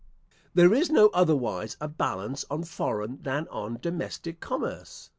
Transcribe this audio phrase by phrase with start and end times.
[0.55, 5.09] There is no otherwise a balance on foreign than on domestic commerce.